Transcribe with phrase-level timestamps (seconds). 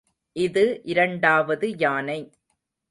[0.35, 2.19] இது இரண்டாவது யானை.